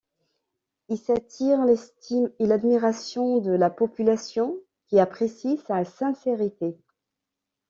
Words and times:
Il 0.89 0.97
s'attire 0.97 1.63
l'estime 1.63 2.31
et 2.39 2.47
l'admiration 2.47 3.37
de 3.37 3.51
la 3.51 3.69
population 3.69 4.57
qui 4.87 4.99
apprécie 4.99 5.59
sa 5.67 5.85
sincérité. 5.85 6.75